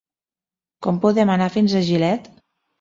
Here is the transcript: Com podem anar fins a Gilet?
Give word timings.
Com 0.87 0.97
podem 1.05 1.35
anar 1.35 1.53
fins 1.59 1.79
a 1.79 1.85
Gilet? 1.93 2.29